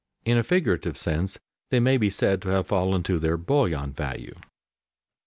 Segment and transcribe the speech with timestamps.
[0.25, 1.37] In a figurative sense
[1.69, 4.33] they may be said to have fallen to their "bullion" value.